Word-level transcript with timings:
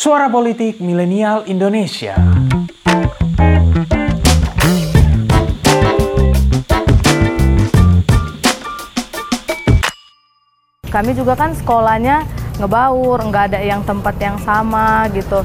Suara 0.00 0.32
Politik 0.32 0.80
Milenial 0.80 1.44
Indonesia. 1.44 2.16
Kami 10.88 11.12
juga 11.12 11.36
kan 11.36 11.52
sekolahnya 11.52 12.24
ngebaur, 12.56 13.28
nggak 13.28 13.52
ada 13.52 13.60
yang 13.60 13.84
tempat 13.84 14.16
yang 14.16 14.40
sama 14.40 15.04
gitu. 15.12 15.44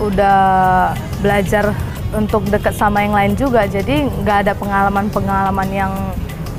Udah 0.00 0.96
belajar 1.20 1.76
untuk 2.16 2.48
deket 2.48 2.72
sama 2.72 3.04
yang 3.04 3.12
lain 3.12 3.36
juga, 3.36 3.68
jadi 3.68 4.08
nggak 4.08 4.48
ada 4.48 4.52
pengalaman-pengalaman 4.56 5.68
yang 5.68 5.92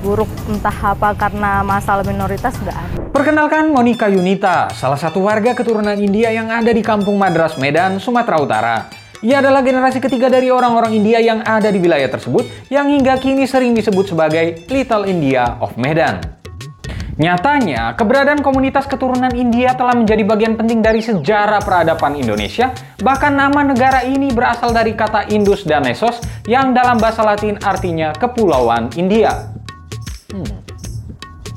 buruk 0.05 0.29
entah 0.45 0.93
apa 0.93 1.18
karena 1.18 1.65
masalah 1.65 2.05
minoritas 2.05 2.54
nggak 2.61 2.77
ada. 2.77 3.02
Perkenalkan 3.14 3.70
Monica 3.70 4.09
Yunita, 4.09 4.73
salah 4.73 4.98
satu 4.98 5.21
warga 5.21 5.54
keturunan 5.54 5.93
India 5.93 6.34
yang 6.34 6.50
ada 6.50 6.73
di 6.73 6.82
Kampung 6.82 7.13
Madras 7.13 7.62
Medan, 7.62 8.02
Sumatera 8.02 8.41
Utara. 8.41 8.77
Ia 9.21 9.38
adalah 9.38 9.62
generasi 9.62 10.02
ketiga 10.02 10.34
dari 10.34 10.49
orang-orang 10.49 10.98
India 10.98 11.21
yang 11.21 11.45
ada 11.45 11.70
di 11.70 11.77
wilayah 11.77 12.09
tersebut 12.09 12.49
yang 12.73 12.90
hingga 12.90 13.21
kini 13.21 13.45
sering 13.45 13.77
disebut 13.77 14.18
sebagai 14.18 14.66
Little 14.66 15.05
India 15.05 15.62
of 15.62 15.77
Medan. 15.77 16.26
Nyatanya, 17.21 17.94
keberadaan 17.94 18.41
komunitas 18.41 18.90
keturunan 18.90 19.30
India 19.38 19.77
telah 19.77 19.93
menjadi 19.93 20.26
bagian 20.26 20.57
penting 20.57 20.82
dari 20.82 21.05
sejarah 21.05 21.62
peradaban 21.62 22.18
Indonesia, 22.18 22.73
bahkan 22.98 23.38
nama 23.38 23.62
negara 23.62 24.02
ini 24.09 24.34
berasal 24.34 24.73
dari 24.73 24.98
kata 24.98 25.30
Indus 25.30 25.70
dan 25.70 25.85
Nesos 25.85 26.18
yang 26.49 26.73
dalam 26.73 26.98
bahasa 26.98 27.21
latin 27.21 27.62
artinya 27.62 28.09
Kepulauan 28.18 28.90
India. 28.98 29.54
Hmm. 30.34 30.62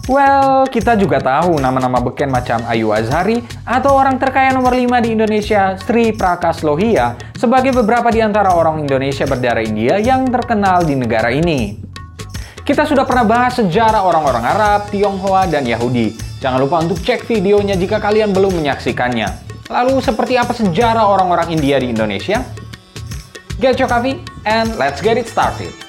Well, 0.07 0.71
kita 0.71 0.95
juga 0.95 1.19
tahu 1.19 1.59
nama-nama 1.59 1.99
beken 1.99 2.31
macam 2.31 2.63
Ayu 2.71 2.95
Azhari 2.95 3.43
atau 3.67 3.99
orang 3.99 4.23
terkaya 4.23 4.55
nomor 4.55 4.71
5 4.71 5.03
di 5.03 5.19
Indonesia, 5.19 5.75
Sri 5.83 6.15
Prakas 6.15 6.63
Lohia, 6.63 7.19
sebagai 7.35 7.75
beberapa 7.75 8.07
di 8.15 8.23
antara 8.23 8.55
orang 8.55 8.87
Indonesia 8.87 9.27
berdarah 9.27 9.67
India 9.67 9.99
yang 9.99 10.31
terkenal 10.31 10.87
di 10.87 10.95
negara 10.95 11.35
ini. 11.35 11.83
Kita 12.63 12.87
sudah 12.87 13.03
pernah 13.03 13.27
bahas 13.27 13.59
sejarah 13.59 14.07
orang-orang 14.07 14.47
Arab, 14.47 14.81
Tionghoa, 14.95 15.51
dan 15.51 15.67
Yahudi. 15.67 16.15
Jangan 16.39 16.63
lupa 16.63 16.87
untuk 16.87 17.03
cek 17.03 17.27
videonya 17.27 17.75
jika 17.75 17.99
kalian 17.99 18.31
belum 18.31 18.63
menyaksikannya. 18.63 19.27
Lalu, 19.67 19.99
seperti 19.99 20.39
apa 20.39 20.55
sejarah 20.55 21.03
orang-orang 21.03 21.51
India 21.51 21.83
di 21.83 21.91
Indonesia? 21.91 22.47
Get 23.59 23.83
your 23.83 23.91
coffee 23.91 24.23
and 24.47 24.79
let's 24.79 25.03
get 25.03 25.19
it 25.19 25.27
started. 25.27 25.86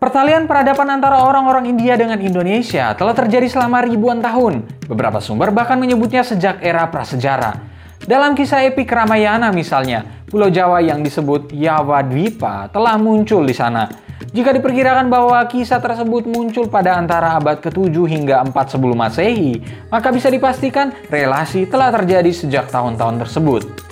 Pertalian 0.00 0.48
peradaban 0.48 0.88
antara 0.88 1.20
orang-orang 1.20 1.76
India 1.76 1.92
dengan 1.92 2.16
Indonesia 2.24 2.96
telah 2.96 3.12
terjadi 3.12 3.44
selama 3.52 3.84
ribuan 3.84 4.24
tahun. 4.24 4.64
Beberapa 4.88 5.20
sumber 5.20 5.52
bahkan 5.52 5.76
menyebutnya 5.76 6.24
sejak 6.24 6.64
era 6.64 6.88
prasejarah. 6.88 7.60
Dalam 8.08 8.32
kisah 8.32 8.64
epik 8.64 8.88
Ramayana 8.88 9.52
misalnya, 9.52 10.24
Pulau 10.24 10.48
Jawa 10.48 10.80
yang 10.80 11.04
disebut 11.04 11.52
Yawadwipa 11.52 12.72
telah 12.72 12.96
muncul 12.96 13.44
di 13.44 13.52
sana. 13.52 13.92
Jika 14.32 14.56
diperkirakan 14.56 15.12
bahwa 15.12 15.36
kisah 15.44 15.84
tersebut 15.84 16.24
muncul 16.24 16.64
pada 16.72 16.96
antara 16.96 17.36
abad 17.36 17.60
ke-7 17.60 17.92
hingga 18.08 18.40
4 18.40 18.56
sebelum 18.72 18.96
Masehi, 18.96 19.60
maka 19.92 20.08
bisa 20.08 20.32
dipastikan 20.32 20.96
relasi 21.12 21.68
telah 21.68 21.92
terjadi 21.92 22.32
sejak 22.32 22.72
tahun-tahun 22.72 23.20
tersebut. 23.28 23.89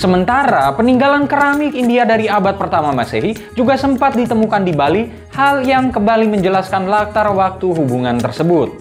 Sementara 0.00 0.72
peninggalan 0.72 1.28
keramik 1.28 1.76
India 1.76 2.08
dari 2.08 2.24
abad 2.24 2.56
pertama 2.56 2.88
Masehi 2.88 3.36
juga 3.52 3.76
sempat 3.76 4.16
ditemukan 4.16 4.64
di 4.64 4.72
Bali, 4.72 5.04
hal 5.36 5.60
yang 5.60 5.92
kembali 5.92 6.24
menjelaskan 6.24 6.88
latar 6.88 7.28
waktu 7.36 7.68
hubungan 7.68 8.16
tersebut. 8.16 8.80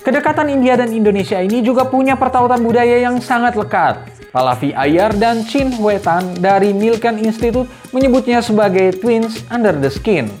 Kedekatan 0.00 0.48
India 0.48 0.80
dan 0.80 0.96
Indonesia 0.96 1.36
ini 1.44 1.60
juga 1.60 1.84
punya 1.84 2.16
pertautan 2.16 2.64
budaya 2.64 2.96
yang 3.04 3.20
sangat 3.20 3.52
lekat. 3.52 4.00
Pallavi 4.32 4.72
Ayar 4.72 5.12
dan 5.20 5.44
Chin 5.44 5.76
Huetan 5.76 6.40
dari 6.40 6.72
Milken 6.72 7.20
Institute 7.20 7.68
menyebutnya 7.92 8.40
sebagai 8.40 8.96
twins 8.96 9.44
under 9.52 9.76
the 9.76 9.92
skin. 9.92 10.32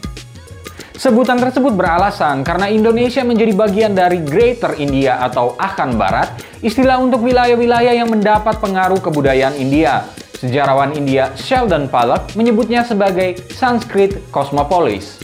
Sebutan 0.96 1.36
tersebut 1.36 1.76
beralasan 1.76 2.40
karena 2.40 2.72
Indonesia 2.72 3.20
menjadi 3.20 3.52
bagian 3.52 3.92
dari 3.92 4.16
Greater 4.24 4.80
India 4.80 5.20
atau 5.20 5.52
Akan 5.60 6.00
Barat, 6.00 6.40
istilah 6.64 6.96
untuk 6.96 7.20
wilayah-wilayah 7.20 7.92
yang 7.92 8.08
mendapat 8.08 8.56
pengaruh 8.64 8.96
kebudayaan 9.04 9.60
India. 9.60 10.08
Sejarawan 10.40 10.96
India 10.96 11.36
Sheldon 11.36 11.92
Pollock 11.92 12.32
menyebutnya 12.32 12.80
sebagai 12.80 13.36
Sanskrit 13.52 14.24
Cosmopolis. 14.32 15.20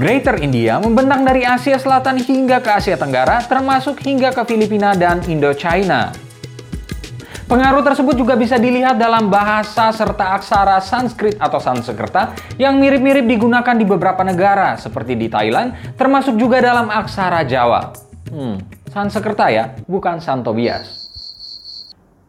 Greater 0.00 0.40
India 0.40 0.80
membentang 0.80 1.28
dari 1.28 1.44
Asia 1.44 1.76
Selatan 1.76 2.16
hingga 2.16 2.64
ke 2.64 2.72
Asia 2.72 2.96
Tenggara, 2.96 3.44
termasuk 3.44 4.00
hingga 4.00 4.32
ke 4.32 4.48
Filipina 4.48 4.96
dan 4.96 5.20
Indochina. 5.28 6.29
Pengaruh 7.50 7.82
tersebut 7.82 8.14
juga 8.14 8.38
bisa 8.38 8.62
dilihat 8.62 8.94
dalam 8.94 9.26
bahasa 9.26 9.90
serta 9.90 10.38
aksara 10.38 10.78
Sanskrit 10.78 11.34
atau 11.34 11.58
Sanskerta 11.58 12.30
yang 12.54 12.78
mirip-mirip 12.78 13.26
digunakan 13.26 13.74
di 13.74 13.82
beberapa 13.82 14.22
negara 14.22 14.78
seperti 14.78 15.18
di 15.18 15.26
Thailand, 15.26 15.74
termasuk 15.98 16.38
juga 16.38 16.62
dalam 16.62 16.86
aksara 16.86 17.42
Jawa. 17.42 17.90
Hmm, 18.30 18.54
Sanskerta 18.94 19.50
ya, 19.50 19.74
bukan 19.90 20.22
Santobias. 20.22 21.10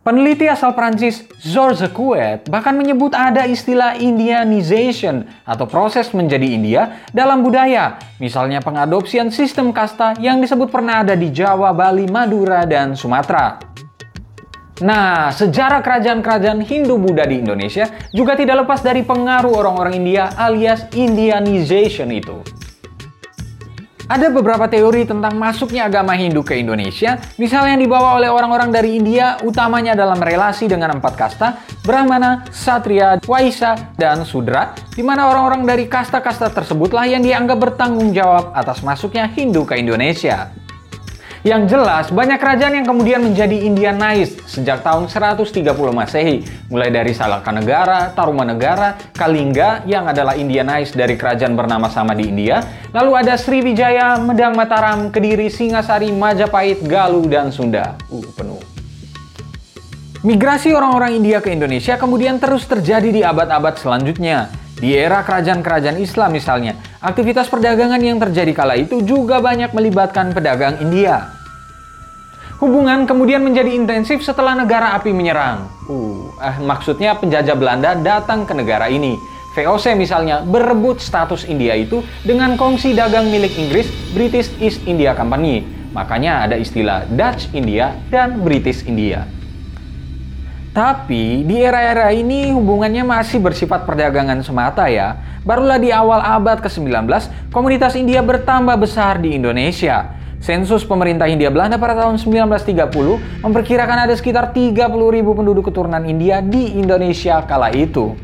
Peneliti 0.02 0.50
asal 0.50 0.74
Prancis 0.74 1.22
Georges 1.46 1.94
Couet 1.94 2.50
bahkan 2.50 2.74
menyebut 2.74 3.14
ada 3.14 3.46
istilah 3.46 4.02
Indianization 4.02 5.30
atau 5.46 5.70
proses 5.70 6.10
menjadi 6.18 6.50
India 6.50 7.06
dalam 7.14 7.46
budaya, 7.46 8.02
misalnya 8.18 8.58
pengadopsian 8.66 9.30
sistem 9.30 9.70
kasta 9.70 10.18
yang 10.18 10.42
disebut 10.42 10.74
pernah 10.74 11.06
ada 11.06 11.14
di 11.14 11.30
Jawa, 11.30 11.78
Bali, 11.78 12.10
Madura, 12.10 12.66
dan 12.66 12.98
Sumatera. 12.98 13.71
Nah, 14.82 15.30
sejarah 15.30 15.86
kerajaan-kerajaan 15.86 16.66
Hindu-Buddha 16.66 17.30
di 17.30 17.38
Indonesia 17.46 17.86
juga 18.10 18.34
tidak 18.34 18.66
lepas 18.66 18.82
dari 18.82 19.06
pengaruh 19.06 19.54
orang-orang 19.54 20.02
India 20.02 20.34
alias 20.34 20.90
Indianization 20.98 22.10
itu. 22.10 22.42
Ada 24.12 24.28
beberapa 24.28 24.68
teori 24.68 25.08
tentang 25.08 25.40
masuknya 25.40 25.88
agama 25.88 26.12
Hindu 26.20 26.44
ke 26.44 26.60
Indonesia, 26.60 27.16
misalnya 27.40 27.80
yang 27.80 27.84
dibawa 27.88 28.20
oleh 28.20 28.28
orang-orang 28.28 28.68
dari 28.68 29.00
India, 29.00 29.40
utamanya 29.40 29.96
dalam 29.96 30.20
relasi 30.20 30.68
dengan 30.68 31.00
empat 31.00 31.14
kasta, 31.16 31.64
Brahmana, 31.80 32.44
Satria, 32.52 33.24
Waisa, 33.24 33.96
dan 33.96 34.28
Sudra, 34.28 34.76
di 34.92 35.00
mana 35.00 35.32
orang-orang 35.32 35.64
dari 35.64 35.88
kasta-kasta 35.88 36.52
tersebutlah 36.52 37.08
yang 37.08 37.24
dianggap 37.24 37.56
bertanggung 37.56 38.12
jawab 38.12 38.52
atas 38.52 38.84
masuknya 38.84 39.32
Hindu 39.32 39.64
ke 39.64 39.80
Indonesia. 39.80 40.52
Yang 41.42 41.74
jelas, 41.74 42.14
banyak 42.14 42.38
kerajaan 42.38 42.78
yang 42.78 42.86
kemudian 42.86 43.18
menjadi 43.18 43.66
Indianized 43.66 44.46
sejak 44.46 44.86
tahun 44.86 45.10
130 45.10 45.66
Masehi, 45.90 46.46
mulai 46.70 46.94
dari 46.94 47.18
Salaka 47.18 47.50
Tarumanegara, 48.14 49.10
Kalingga 49.10 49.82
yang 49.90 50.06
adalah 50.06 50.38
Indianized 50.38 50.94
dari 50.94 51.18
kerajaan 51.18 51.58
bernama 51.58 51.90
sama 51.90 52.14
di 52.14 52.30
India, 52.30 52.62
lalu 52.94 53.26
ada 53.26 53.34
Sriwijaya, 53.42 54.22
Medang 54.22 54.54
Mataram, 54.54 55.10
Kediri, 55.10 55.50
Singasari, 55.50 56.14
Majapahit, 56.14 56.86
Galuh, 56.86 57.26
dan 57.26 57.50
Sunda. 57.50 57.98
Uh, 58.14 58.22
penuh. 58.38 58.62
Migrasi 60.22 60.78
orang-orang 60.78 61.18
India 61.18 61.42
ke 61.42 61.50
Indonesia 61.50 61.98
kemudian 61.98 62.38
terus 62.38 62.70
terjadi 62.70 63.10
di 63.10 63.22
abad-abad 63.26 63.82
selanjutnya. 63.82 64.61
Di 64.82 64.98
era 64.98 65.22
kerajaan-kerajaan 65.22 66.02
Islam 66.02 66.34
misalnya, 66.34 66.74
aktivitas 67.06 67.46
perdagangan 67.54 68.02
yang 68.02 68.18
terjadi 68.18 68.50
kala 68.50 68.82
itu 68.82 69.06
juga 69.06 69.38
banyak 69.38 69.78
melibatkan 69.78 70.34
pedagang 70.34 70.82
India. 70.82 71.38
Hubungan 72.58 73.06
kemudian 73.06 73.46
menjadi 73.46 73.78
intensif 73.78 74.26
setelah 74.26 74.58
negara 74.58 74.98
api 74.98 75.14
menyerang. 75.14 75.70
Uh, 75.86 76.34
eh, 76.42 76.58
maksudnya 76.66 77.14
penjajah 77.14 77.54
Belanda 77.54 77.94
datang 77.94 78.42
ke 78.50 78.58
negara 78.58 78.90
ini. 78.90 79.22
VOC 79.54 79.94
misalnya 79.94 80.42
berebut 80.42 80.98
status 80.98 81.46
India 81.46 81.78
itu 81.78 82.02
dengan 82.26 82.58
kongsi 82.58 82.98
dagang 82.98 83.30
milik 83.30 83.54
Inggris, 83.62 83.86
British 84.18 84.50
East 84.58 84.82
India 84.90 85.14
Company. 85.14 85.62
Makanya 85.94 86.50
ada 86.50 86.58
istilah 86.58 87.06
Dutch 87.06 87.54
India 87.54 87.94
dan 88.10 88.42
British 88.42 88.82
India. 88.90 89.30
Tapi 90.72 91.44
di 91.44 91.60
era-era 91.60 92.16
ini 92.16 92.48
hubungannya 92.56 93.04
masih 93.04 93.44
bersifat 93.44 93.84
perdagangan 93.84 94.40
semata 94.40 94.88
ya. 94.88 95.20
Barulah 95.44 95.76
di 95.76 95.92
awal 95.92 96.24
abad 96.24 96.64
ke-19, 96.64 97.12
komunitas 97.52 98.00
India 98.00 98.24
bertambah 98.24 98.80
besar 98.80 99.20
di 99.20 99.36
Indonesia. 99.36 100.16
Sensus 100.40 100.88
pemerintah 100.88 101.28
India 101.28 101.52
Belanda 101.52 101.76
pada 101.76 102.08
tahun 102.08 102.16
1930 102.16 102.88
memperkirakan 103.44 104.08
ada 104.08 104.16
sekitar 104.16 104.56
30.000 104.56 104.88
penduduk 105.36 105.68
keturunan 105.68 106.08
India 106.08 106.40
di 106.40 106.80
Indonesia 106.80 107.44
kala 107.44 107.76
itu. 107.76 108.16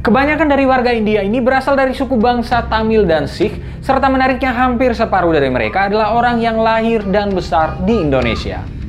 Kebanyakan 0.00 0.48
dari 0.48 0.64
warga 0.64 0.96
India 0.96 1.20
ini 1.20 1.44
berasal 1.44 1.76
dari 1.76 1.92
suku 1.92 2.16
bangsa 2.16 2.64
Tamil 2.72 3.04
dan 3.04 3.28
Sikh, 3.28 3.84
serta 3.84 4.08
menariknya 4.08 4.56
hampir 4.56 4.96
separuh 4.96 5.36
dari 5.36 5.52
mereka 5.52 5.92
adalah 5.92 6.16
orang 6.16 6.40
yang 6.40 6.56
lahir 6.56 7.04
dan 7.04 7.36
besar 7.36 7.76
di 7.84 8.00
Indonesia. 8.00 8.79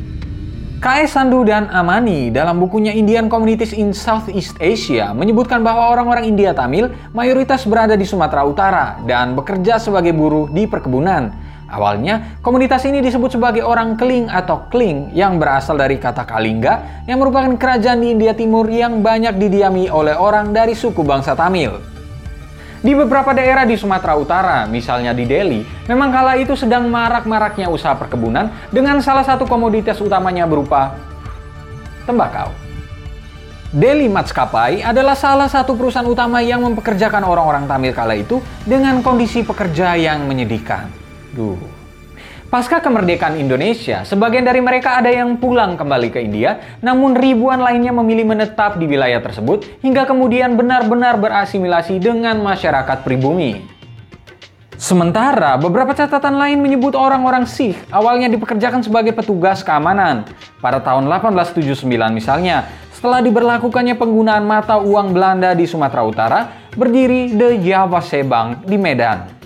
K.S. 0.81 1.13
Sandu 1.13 1.45
dan 1.45 1.69
Amani 1.69 2.33
dalam 2.33 2.57
bukunya 2.57 2.89
Indian 2.89 3.30
Communities 3.30 3.69
in 3.69 3.94
Southeast 3.94 4.57
Asia 4.57 5.13
menyebutkan 5.13 5.62
bahwa 5.62 5.94
orang-orang 5.94 6.25
India 6.25 6.57
Tamil 6.57 6.89
mayoritas 7.13 7.69
berada 7.69 7.94
di 7.94 8.01
Sumatera 8.01 8.42
Utara 8.42 8.98
dan 9.06 9.38
bekerja 9.38 9.78
sebagai 9.78 10.10
buruh 10.10 10.50
di 10.50 10.66
perkebunan. 10.66 11.30
Awalnya, 11.69 12.42
komunitas 12.42 12.81
ini 12.89 12.98
disebut 12.98 13.38
sebagai 13.38 13.62
orang 13.62 13.94
Keling 13.94 14.25
atau 14.25 14.66
Kling 14.74 15.13
yang 15.13 15.38
berasal 15.38 15.78
dari 15.78 16.01
kata 16.01 16.25
Kalingga 16.25 17.06
yang 17.06 17.22
merupakan 17.22 17.54
kerajaan 17.62 18.01
di 18.01 18.18
India 18.18 18.33
Timur 18.33 18.66
yang 18.66 19.06
banyak 19.06 19.38
didiami 19.38 19.86
oleh 19.86 20.18
orang 20.18 20.50
dari 20.50 20.74
suku 20.74 21.06
bangsa 21.06 21.38
Tamil. 21.38 22.00
Di 22.81 22.98
beberapa 22.98 23.30
daerah 23.30 23.62
di 23.62 23.78
Sumatera 23.78 24.18
Utara, 24.18 24.66
misalnya 24.66 25.13
di 25.13 25.30
Delhi, 25.30 25.62
memang 25.86 26.10
kala 26.10 26.33
itu 26.42 26.57
sedang 26.57 26.89
marak-maraknya 26.89 27.69
usaha 27.69 27.94
perkebunan 27.94 28.50
dengan 28.74 28.98
salah 29.06 29.22
satu 29.22 29.45
komoditas 29.45 30.01
utamanya 30.01 30.50
berupa 30.50 30.98
tembakau. 32.10 32.50
Delhi 33.69 34.10
Matskapai 34.10 34.81
adalah 34.81 35.13
salah 35.13 35.45
satu 35.45 35.78
perusahaan 35.78 36.10
utama 36.10 36.42
yang 36.42 36.66
mempekerjakan 36.66 37.22
orang-orang 37.22 37.69
Tamil 37.69 37.94
kala 37.94 38.18
itu 38.18 38.42
dengan 38.66 39.00
kondisi 39.06 39.45
pekerja 39.45 39.94
yang 39.94 40.25
menyedihkan. 40.25 40.89
Duh, 41.38 41.81
Pasca 42.51 42.83
kemerdekaan 42.83 43.39
Indonesia, 43.39 44.03
sebagian 44.03 44.44
dari 44.44 44.59
mereka 44.59 45.00
ada 45.00 45.07
yang 45.07 45.39
pulang 45.39 45.80
kembali 45.80 46.12
ke 46.12 46.19
India, 46.19 46.75
namun 46.83 47.15
ribuan 47.15 47.63
lainnya 47.63 47.95
memilih 47.95 48.27
menetap 48.27 48.75
di 48.75 48.92
wilayah 48.92 49.24
tersebut 49.24 49.80
hingga 49.80 50.03
kemudian 50.03 50.59
benar-benar 50.59 51.15
berasimilasi 51.15 52.03
dengan 52.03 52.44
masyarakat 52.44 53.07
pribumi. 53.07 53.63
Sementara, 54.75 55.56
beberapa 55.56 55.95
catatan 55.95 56.36
lain 56.36 56.59
menyebut 56.59 56.92
orang-orang 56.92 57.48
Sikh 57.48 57.88
awalnya 57.88 58.27
dipekerjakan 58.27 58.83
sebagai 58.83 59.15
petugas 59.15 59.63
keamanan. 59.63 60.27
Pada 60.59 60.83
tahun 60.83 61.07
1879 61.07 61.88
misalnya, 62.12 62.68
setelah 62.92 63.24
diberlakukannya 63.24 63.95
penggunaan 63.95 64.44
mata 64.44 64.75
uang 64.75 65.15
Belanda 65.15 65.56
di 65.56 65.63
Sumatera 65.63 66.04
Utara, 66.04 66.39
berdiri 66.75 67.31
The 67.31 67.63
Java 67.63 68.04
Bank 68.27 68.68
di 68.68 68.75
Medan. 68.75 69.40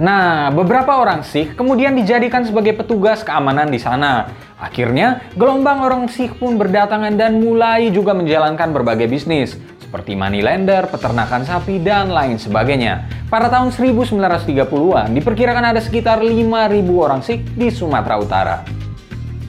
Nah, 0.00 0.48
beberapa 0.48 0.96
orang 0.96 1.20
Sikh 1.20 1.60
kemudian 1.60 1.92
dijadikan 1.92 2.40
sebagai 2.40 2.72
petugas 2.72 3.20
keamanan 3.20 3.68
di 3.68 3.76
sana. 3.76 4.32
Akhirnya, 4.56 5.20
gelombang 5.36 5.84
orang 5.84 6.08
Sikh 6.08 6.40
pun 6.40 6.56
berdatangan 6.56 7.20
dan 7.20 7.36
mulai 7.36 7.92
juga 7.92 8.16
menjalankan 8.16 8.72
berbagai 8.72 9.04
bisnis, 9.12 9.60
seperti 9.76 10.16
money 10.16 10.40
lender, 10.40 10.88
peternakan 10.88 11.44
sapi, 11.44 11.84
dan 11.84 12.08
lain 12.08 12.40
sebagainya. 12.40 13.28
Pada 13.28 13.52
tahun 13.52 13.76
1930-an, 13.76 15.12
diperkirakan 15.20 15.76
ada 15.76 15.84
sekitar 15.84 16.24
5.000 16.24 16.48
orang 16.96 17.20
Sikh 17.20 17.44
di 17.52 17.68
Sumatera 17.68 18.16
Utara. 18.16 18.56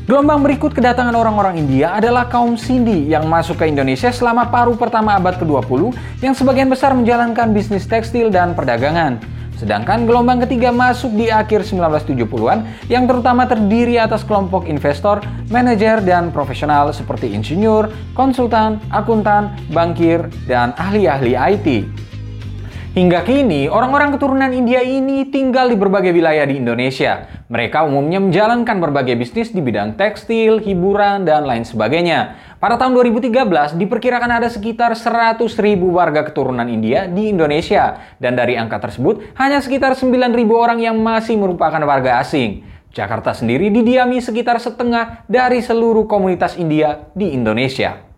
Gelombang 0.04 0.44
berikut 0.44 0.76
kedatangan 0.76 1.16
orang-orang 1.16 1.64
India 1.64 1.96
adalah 1.96 2.28
kaum 2.28 2.60
Sindhi 2.60 3.08
yang 3.08 3.24
masuk 3.32 3.56
ke 3.56 3.72
Indonesia 3.72 4.12
selama 4.12 4.52
paruh 4.52 4.76
pertama 4.76 5.16
abad 5.16 5.40
ke-20 5.40 5.96
yang 6.20 6.36
sebagian 6.36 6.68
besar 6.68 6.92
menjalankan 6.92 7.56
bisnis 7.56 7.88
tekstil 7.88 8.28
dan 8.28 8.52
perdagangan. 8.52 9.40
Sedangkan 9.62 10.10
gelombang 10.10 10.42
ketiga 10.42 10.74
masuk 10.74 11.14
di 11.14 11.30
akhir 11.30 11.62
1970-an 11.70 12.90
yang 12.90 13.06
terutama 13.06 13.46
terdiri 13.46 14.02
atas 14.02 14.26
kelompok 14.26 14.66
investor, 14.66 15.22
manajer, 15.54 16.02
dan 16.02 16.34
profesional 16.34 16.90
seperti 16.90 17.30
insinyur, 17.30 17.94
konsultan, 18.18 18.82
akuntan, 18.90 19.54
bankir, 19.70 20.26
dan 20.50 20.74
ahli-ahli 20.82 21.38
IT. 21.38 21.68
Hingga 22.98 23.22
kini, 23.22 23.70
orang-orang 23.70 24.18
keturunan 24.18 24.50
India 24.50 24.82
ini 24.82 25.30
tinggal 25.30 25.70
di 25.70 25.78
berbagai 25.78 26.10
wilayah 26.10 26.44
di 26.50 26.58
Indonesia. 26.58 27.41
Mereka 27.52 27.84
umumnya 27.84 28.24
menjalankan 28.24 28.80
berbagai 28.80 29.20
bisnis 29.20 29.52
di 29.52 29.60
bidang 29.60 30.00
tekstil, 30.00 30.64
hiburan, 30.64 31.28
dan 31.28 31.44
lain 31.44 31.68
sebagainya. 31.68 32.40
Pada 32.64 32.80
tahun 32.80 32.96
2013, 32.96 33.76
diperkirakan 33.76 34.40
ada 34.40 34.48
sekitar 34.48 34.96
100 34.96 35.36
ribu 35.60 35.92
warga 36.00 36.24
keturunan 36.24 36.64
India 36.72 37.12
di 37.12 37.28
Indonesia. 37.28 38.00
Dan 38.24 38.40
dari 38.40 38.56
angka 38.56 38.80
tersebut, 38.80 39.36
hanya 39.36 39.60
sekitar 39.60 40.00
9 40.00 40.32
ribu 40.32 40.56
orang 40.56 40.80
yang 40.80 40.96
masih 41.04 41.36
merupakan 41.36 41.84
warga 41.84 42.24
asing. 42.24 42.64
Jakarta 42.96 43.36
sendiri 43.36 43.68
didiami 43.68 44.24
sekitar 44.24 44.56
setengah 44.56 45.28
dari 45.28 45.60
seluruh 45.60 46.08
komunitas 46.08 46.56
India 46.56 47.12
di 47.12 47.36
Indonesia. 47.36 48.11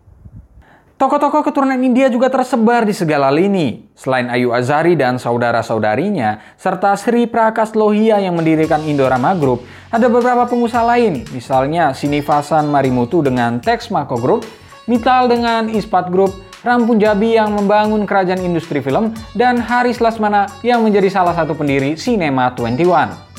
Tokoh-tokoh 0.94 1.42
keturunan 1.42 1.74
India 1.82 2.06
juga 2.06 2.30
tersebar 2.30 2.86
di 2.86 2.94
segala 2.94 3.26
lini. 3.26 3.90
Selain 3.98 4.30
Ayu 4.30 4.54
Azari 4.54 4.94
dan 4.94 5.18
saudara-saudarinya, 5.18 6.54
serta 6.54 6.94
Sri 6.94 7.26
Prakas 7.26 7.74
Lohia 7.74 8.22
yang 8.22 8.38
mendirikan 8.38 8.78
Indorama 8.86 9.34
Group, 9.34 9.66
ada 9.90 10.06
beberapa 10.06 10.46
pengusaha 10.46 10.86
lain, 10.86 11.26
misalnya 11.34 11.90
Sinivasan 11.98 12.70
Marimutu 12.70 13.26
dengan 13.26 13.58
Tex 13.58 13.90
Mako 13.90 14.22
Group, 14.22 14.46
Mital 14.86 15.26
dengan 15.26 15.66
Ispat 15.66 16.14
Group, 16.14 16.30
Rampun 16.62 17.02
Jabi 17.02 17.42
yang 17.42 17.50
membangun 17.50 18.06
kerajaan 18.06 18.46
industri 18.46 18.78
film, 18.78 19.10
dan 19.34 19.58
Haris 19.58 19.98
Lasmana 19.98 20.46
yang 20.62 20.86
menjadi 20.86 21.10
salah 21.10 21.34
satu 21.34 21.58
pendiri 21.58 21.98
Cinema 21.98 22.54
21. 22.54 23.34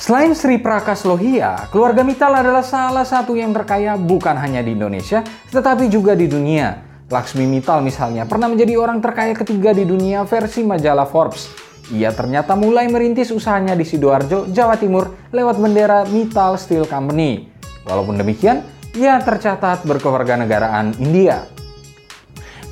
Selain 0.00 0.32
Sri 0.32 0.56
Prakas 0.56 1.04
Lohia, 1.04 1.68
keluarga 1.68 2.00
Mital 2.00 2.32
adalah 2.32 2.64
salah 2.64 3.04
satu 3.04 3.36
yang 3.36 3.52
terkaya 3.52 3.92
bukan 4.00 4.40
hanya 4.40 4.64
di 4.64 4.72
Indonesia, 4.72 5.20
tetapi 5.52 5.92
juga 5.92 6.16
di 6.16 6.24
dunia. 6.32 6.93
Laksmi 7.12 7.44
Mittal 7.44 7.84
misalnya 7.84 8.24
pernah 8.24 8.48
menjadi 8.48 8.80
orang 8.80 9.04
terkaya 9.04 9.36
ketiga 9.36 9.76
di 9.76 9.84
dunia 9.84 10.24
versi 10.24 10.64
majalah 10.64 11.04
Forbes. 11.04 11.52
Ia 11.92 12.16
ternyata 12.16 12.56
mulai 12.56 12.88
merintis 12.88 13.28
usahanya 13.28 13.76
di 13.76 13.84
Sidoarjo, 13.84 14.48
Jawa 14.48 14.80
Timur 14.80 15.12
lewat 15.28 15.60
bendera 15.60 16.08
Mittal 16.08 16.56
Steel 16.56 16.88
Company. 16.88 17.44
Walaupun 17.84 18.16
demikian, 18.16 18.64
ia 18.96 19.20
tercatat 19.20 19.84
berkewarganegaraan 19.84 20.96
India. 20.96 21.44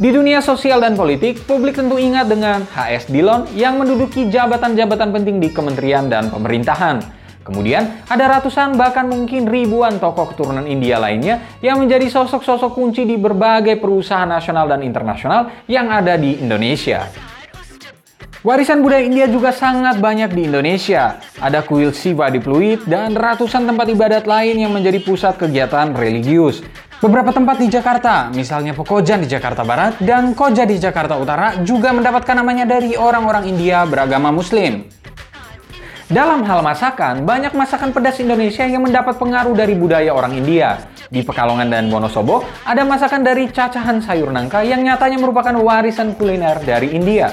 Di 0.00 0.08
dunia 0.08 0.40
sosial 0.40 0.80
dan 0.80 0.96
politik, 0.96 1.44
publik 1.44 1.76
tentu 1.76 2.00
ingat 2.00 2.24
dengan 2.32 2.64
HS 2.72 3.12
Dillon 3.12 3.44
yang 3.52 3.76
menduduki 3.76 4.32
jabatan-jabatan 4.32 5.12
penting 5.12 5.36
di 5.44 5.52
kementerian 5.52 6.08
dan 6.08 6.32
pemerintahan. 6.32 7.21
Kemudian 7.42 8.06
ada 8.06 8.38
ratusan 8.38 8.78
bahkan 8.78 9.10
mungkin 9.10 9.50
ribuan 9.50 9.98
tokoh 9.98 10.30
keturunan 10.30 10.62
India 10.64 11.02
lainnya 11.02 11.58
yang 11.58 11.82
menjadi 11.82 12.06
sosok-sosok 12.06 12.70
kunci 12.70 13.02
di 13.02 13.18
berbagai 13.18 13.82
perusahaan 13.82 14.30
nasional 14.30 14.70
dan 14.70 14.86
internasional 14.86 15.66
yang 15.66 15.90
ada 15.90 16.14
di 16.14 16.38
Indonesia. 16.38 17.10
Warisan 18.42 18.82
budaya 18.82 19.06
India 19.06 19.30
juga 19.30 19.54
sangat 19.54 20.02
banyak 20.02 20.34
di 20.34 20.50
Indonesia. 20.50 21.22
Ada 21.38 21.62
kuil 21.62 21.94
Siva 21.94 22.26
di 22.26 22.42
Pluit 22.42 22.82
dan 22.90 23.14
ratusan 23.14 23.70
tempat 23.70 23.86
ibadat 23.86 24.26
lain 24.26 24.58
yang 24.58 24.74
menjadi 24.74 24.98
pusat 24.98 25.38
kegiatan 25.38 25.94
religius. 25.94 26.58
Beberapa 26.98 27.30
tempat 27.34 27.58
di 27.58 27.70
Jakarta, 27.70 28.30
misalnya 28.34 28.74
Pekojan 28.74 29.22
di 29.22 29.30
Jakarta 29.30 29.62
Barat 29.66 29.98
dan 30.02 30.34
Koja 30.38 30.62
di 30.66 30.78
Jakarta 30.78 31.18
Utara 31.18 31.58
juga 31.62 31.94
mendapatkan 31.94 32.34
namanya 32.34 32.62
dari 32.66 32.98
orang-orang 32.98 33.46
India 33.46 33.82
beragama 33.86 34.30
Muslim. 34.34 35.01
Dalam 36.12 36.44
hal 36.44 36.60
masakan, 36.60 37.24
banyak 37.24 37.56
masakan 37.56 37.88
pedas 37.88 38.20
Indonesia 38.20 38.68
yang 38.68 38.84
mendapat 38.84 39.16
pengaruh 39.16 39.56
dari 39.56 39.72
budaya 39.72 40.12
orang 40.12 40.36
India. 40.36 40.92
Di 41.08 41.24
Pekalongan 41.24 41.72
dan 41.72 41.88
Wonosobo, 41.88 42.44
ada 42.68 42.84
masakan 42.84 43.24
dari 43.24 43.48
cacahan 43.48 43.96
sayur 44.04 44.28
nangka 44.28 44.60
yang 44.60 44.84
nyatanya 44.84 45.16
merupakan 45.16 45.56
warisan 45.56 46.12
kuliner 46.12 46.60
dari 46.68 46.92
India. 46.92 47.32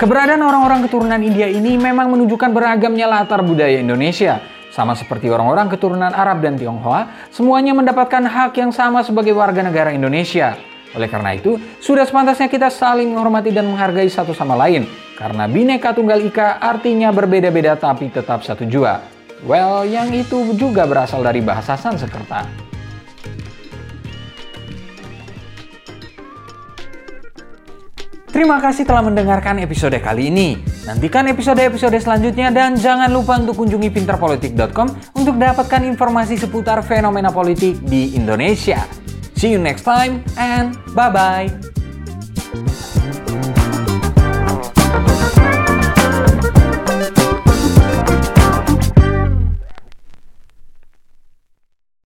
Keberadaan 0.00 0.40
orang-orang 0.40 0.88
keturunan 0.88 1.20
India 1.20 1.44
ini 1.44 1.76
memang 1.76 2.08
menunjukkan 2.16 2.48
beragamnya 2.56 3.04
latar 3.12 3.44
budaya 3.44 3.76
Indonesia. 3.76 4.40
Sama 4.72 4.96
seperti 4.96 5.28
orang-orang 5.28 5.68
keturunan 5.68 6.16
Arab 6.16 6.40
dan 6.40 6.56
Tionghoa, 6.56 7.28
semuanya 7.28 7.76
mendapatkan 7.76 8.24
hak 8.24 8.56
yang 8.56 8.72
sama 8.72 9.04
sebagai 9.04 9.36
warga 9.36 9.60
negara 9.60 9.92
Indonesia. 9.92 10.56
Oleh 10.94 11.10
karena 11.10 11.34
itu, 11.34 11.58
sudah 11.82 12.06
sepantasnya 12.06 12.46
kita 12.46 12.70
saling 12.70 13.10
menghormati 13.10 13.50
dan 13.50 13.66
menghargai 13.66 14.06
satu 14.06 14.36
sama 14.36 14.54
lain. 14.54 14.86
Karena 15.16 15.48
bineka 15.48 15.96
tunggal 15.96 16.20
ika 16.22 16.60
artinya 16.60 17.08
berbeda-beda 17.10 17.74
tapi 17.74 18.12
tetap 18.12 18.44
satu 18.44 18.68
jua. 18.68 19.00
Well, 19.42 19.88
yang 19.88 20.12
itu 20.12 20.54
juga 20.54 20.84
berasal 20.84 21.24
dari 21.24 21.40
bahasa 21.40 21.76
Sanskerta. 21.76 22.66
Terima 28.36 28.60
kasih 28.60 28.84
telah 28.84 29.00
mendengarkan 29.00 29.56
episode 29.64 29.96
kali 29.96 30.28
ini. 30.28 30.60
Nantikan 30.84 31.24
episode-episode 31.32 31.96
selanjutnya 31.96 32.52
dan 32.52 32.76
jangan 32.76 33.08
lupa 33.08 33.40
untuk 33.40 33.64
kunjungi 33.64 33.88
pinterpolitik.com 33.88 35.16
untuk 35.16 35.40
dapatkan 35.40 35.80
informasi 35.88 36.36
seputar 36.36 36.84
fenomena 36.84 37.32
politik 37.32 37.80
di 37.80 38.12
Indonesia. 38.12 39.05
See 39.36 39.50
you 39.50 39.58
next 39.58 39.82
time 39.82 40.24
and 40.36 40.74
bye 40.94 41.10
bye. 41.10 41.75